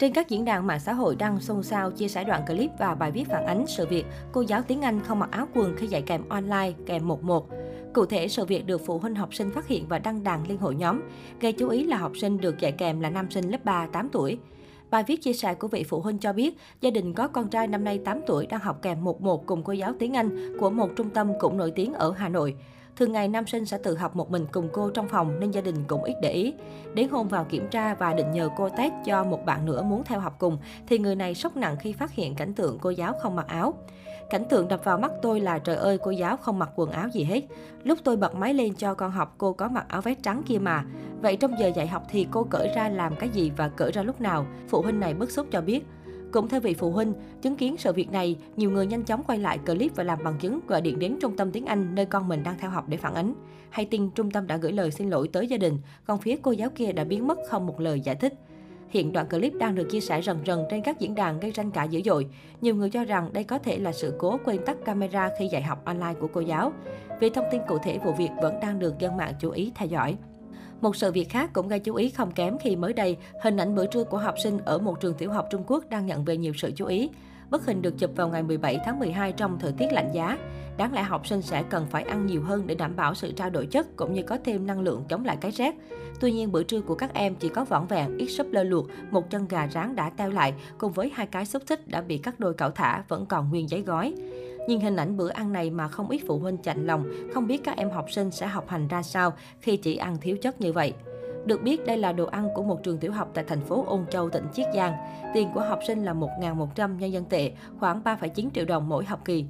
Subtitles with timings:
[0.00, 2.94] Trên các diễn đàn mạng xã hội đăng xôn xao chia sẻ đoạn clip và
[2.94, 5.86] bài viết phản ánh sự việc cô giáo tiếng Anh không mặc áo quần khi
[5.86, 7.48] dạy kèm online kèm 11.
[7.94, 10.58] Cụ thể, sự việc được phụ huynh học sinh phát hiện và đăng đàn liên
[10.58, 11.00] hội nhóm.
[11.40, 14.08] Gây chú ý là học sinh được dạy kèm là nam sinh lớp 3, 8
[14.12, 14.38] tuổi.
[14.90, 17.66] Bài viết chia sẻ của vị phụ huynh cho biết, gia đình có con trai
[17.66, 20.90] năm nay 8 tuổi đang học kèm 11 cùng cô giáo tiếng Anh của một
[20.96, 22.54] trung tâm cũng nổi tiếng ở Hà Nội.
[23.00, 25.60] Thường ngày nam sinh sẽ tự học một mình cùng cô trong phòng nên gia
[25.60, 26.54] đình cũng ít để ý.
[26.94, 30.04] Đến hôm vào kiểm tra và định nhờ cô test cho một bạn nữa muốn
[30.04, 33.14] theo học cùng, thì người này sốc nặng khi phát hiện cảnh tượng cô giáo
[33.22, 33.74] không mặc áo.
[34.30, 37.08] Cảnh tượng đập vào mắt tôi là trời ơi, cô giáo không mặc quần áo
[37.08, 37.42] gì hết.
[37.82, 40.58] Lúc tôi bật máy lên cho con học, cô có mặc áo vest trắng kia
[40.58, 40.84] mà.
[41.22, 44.02] Vậy trong giờ dạy học thì cô cởi ra làm cái gì và cởi ra
[44.02, 44.46] lúc nào?
[44.68, 45.86] Phụ huynh này bức xúc cho biết.
[46.32, 47.12] Cũng theo vị phụ huynh,
[47.42, 50.38] chứng kiến sự việc này, nhiều người nhanh chóng quay lại clip và làm bằng
[50.40, 52.96] chứng gọi điện đến trung tâm tiếng Anh nơi con mình đang theo học để
[52.96, 53.34] phản ánh.
[53.70, 56.52] Hay tin trung tâm đã gửi lời xin lỗi tới gia đình, còn phía cô
[56.52, 58.34] giáo kia đã biến mất không một lời giải thích.
[58.88, 61.70] Hiện đoạn clip đang được chia sẻ rần rần trên các diễn đàn gây tranh
[61.70, 62.26] cãi dữ dội.
[62.60, 65.62] Nhiều người cho rằng đây có thể là sự cố quên tắt camera khi dạy
[65.62, 66.72] học online của cô giáo.
[67.20, 69.88] Vì thông tin cụ thể vụ việc vẫn đang được dân mạng chú ý theo
[69.88, 70.16] dõi.
[70.80, 73.74] Một sự việc khác cũng gây chú ý không kém khi mới đây, hình ảnh
[73.74, 76.36] bữa trưa của học sinh ở một trường tiểu học Trung Quốc đang nhận về
[76.36, 77.10] nhiều sự chú ý.
[77.50, 80.38] Bức hình được chụp vào ngày 17 tháng 12 trong thời tiết lạnh giá.
[80.76, 83.50] Đáng lẽ học sinh sẽ cần phải ăn nhiều hơn để đảm bảo sự trao
[83.50, 85.74] đổi chất cũng như có thêm năng lượng chống lại cái rét.
[86.20, 88.86] Tuy nhiên bữa trưa của các em chỉ có vỏn vẹn, ít súp lơ luộc,
[89.10, 92.18] một chân gà rán đã teo lại cùng với hai cái xúc xích đã bị
[92.18, 94.14] cắt đôi cạo thả vẫn còn nguyên giấy gói.
[94.66, 97.60] Nhìn hình ảnh bữa ăn này mà không ít phụ huynh chạnh lòng, không biết
[97.64, 100.72] các em học sinh sẽ học hành ra sao khi chỉ ăn thiếu chất như
[100.72, 100.94] vậy.
[101.44, 104.06] Được biết, đây là đồ ăn của một trường tiểu học tại thành phố Ôn
[104.10, 104.92] Châu, tỉnh Chiết Giang.
[105.34, 109.20] Tiền của học sinh là 1.100 nhân dân tệ, khoảng 3,9 triệu đồng mỗi học
[109.24, 109.44] kỳ.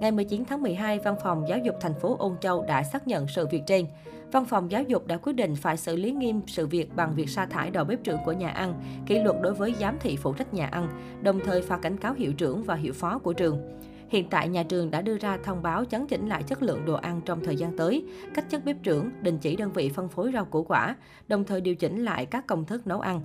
[0.00, 3.26] Ngày 19 tháng 12, Văn phòng Giáo dục thành phố Ôn Châu đã xác nhận
[3.28, 3.86] sự việc trên.
[4.32, 7.28] Văn phòng Giáo dục đã quyết định phải xử lý nghiêm sự việc bằng việc
[7.28, 8.74] sa thải đầu bếp trưởng của nhà ăn,
[9.06, 10.88] kỷ luật đối với giám thị phụ trách nhà ăn,
[11.22, 13.78] đồng thời phạt cảnh cáo hiệu trưởng và hiệu phó của trường.
[14.08, 16.94] Hiện tại, nhà trường đã đưa ra thông báo chấn chỉnh lại chất lượng đồ
[16.94, 20.30] ăn trong thời gian tới, cách chức bếp trưởng, đình chỉ đơn vị phân phối
[20.34, 20.96] rau củ quả,
[21.28, 23.20] đồng thời điều chỉnh lại các công thức nấu ăn.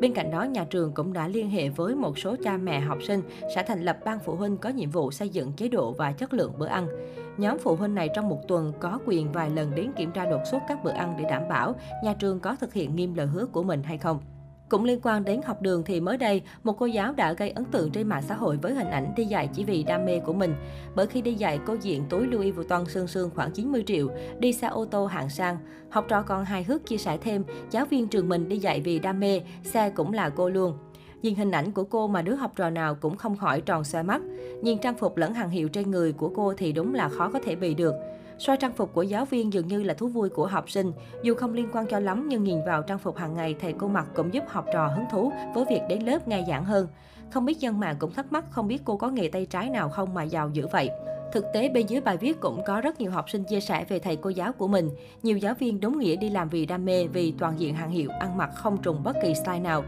[0.00, 2.98] Bên cạnh đó, nhà trường cũng đã liên hệ với một số cha mẹ học
[3.06, 3.22] sinh
[3.54, 6.34] sẽ thành lập ban phụ huynh có nhiệm vụ xây dựng chế độ và chất
[6.34, 6.88] lượng bữa ăn.
[7.36, 10.40] Nhóm phụ huynh này trong một tuần có quyền vài lần đến kiểm tra đột
[10.50, 13.46] xuất các bữa ăn để đảm bảo nhà trường có thực hiện nghiêm lời hứa
[13.46, 14.20] của mình hay không.
[14.68, 17.64] Cũng liên quan đến học đường thì mới đây, một cô giáo đã gây ấn
[17.64, 20.32] tượng trên mạng xã hội với hình ảnh đi dạy chỉ vì đam mê của
[20.32, 20.54] mình.
[20.94, 24.52] Bởi khi đi dạy, cô diện túi Louis Vuitton sương sương khoảng 90 triệu, đi
[24.52, 25.58] xe ô tô hạng sang.
[25.90, 28.98] Học trò còn hài hước chia sẻ thêm, giáo viên trường mình đi dạy vì
[28.98, 30.78] đam mê, xe cũng là cô luôn.
[31.22, 34.02] Nhìn hình ảnh của cô mà đứa học trò nào cũng không khỏi tròn xoe
[34.02, 34.22] mắt.
[34.62, 37.38] Nhìn trang phục lẫn hàng hiệu trên người của cô thì đúng là khó có
[37.44, 37.94] thể bì được.
[38.38, 40.92] Soi trang phục của giáo viên dường như là thú vui của học sinh.
[41.22, 43.88] Dù không liên quan cho lắm nhưng nhìn vào trang phục hàng ngày thầy cô
[43.88, 46.88] mặc cũng giúp học trò hứng thú với việc đến lớp nghe giảng hơn.
[47.30, 49.88] Không biết dân mạng cũng thắc mắc không biết cô có nghề tay trái nào
[49.88, 50.90] không mà giàu dữ vậy.
[51.32, 53.98] Thực tế bên dưới bài viết cũng có rất nhiều học sinh chia sẻ về
[53.98, 54.90] thầy cô giáo của mình.
[55.22, 58.10] Nhiều giáo viên đúng nghĩa đi làm vì đam mê, vì toàn diện hàng hiệu,
[58.20, 59.84] ăn mặc không trùng bất kỳ style nào.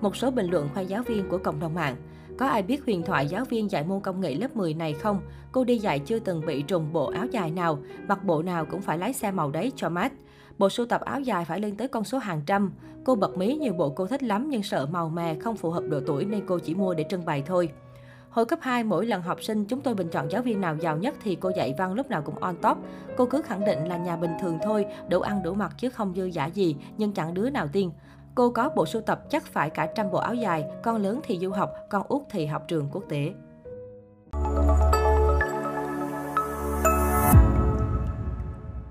[0.00, 1.96] Một số bình luận khoe giáo viên của cộng đồng mạng.
[2.38, 5.20] Có ai biết huyền thoại giáo viên dạy môn công nghệ lớp 10 này không?
[5.52, 7.78] Cô đi dạy chưa từng bị trùng bộ áo dài nào,
[8.08, 10.12] mặc bộ nào cũng phải lái xe màu đấy cho mát.
[10.58, 12.72] Bộ sưu tập áo dài phải lên tới con số hàng trăm.
[13.04, 15.82] Cô bật mí nhiều bộ cô thích lắm nhưng sợ màu mè không phù hợp
[15.88, 17.68] độ tuổi nên cô chỉ mua để trưng bày thôi.
[18.30, 20.96] Hồi cấp 2, mỗi lần học sinh chúng tôi bình chọn giáo viên nào giàu
[20.96, 22.78] nhất thì cô dạy văn lúc nào cũng on top.
[23.16, 26.14] Cô cứ khẳng định là nhà bình thường thôi, đủ ăn đủ mặc chứ không
[26.16, 27.90] dư giả gì, nhưng chẳng đứa nào tiên.
[28.34, 31.38] Cô có bộ sưu tập chắc phải cả trăm bộ áo dài, con lớn thì
[31.38, 33.32] du học, con út thì học trường quốc tế.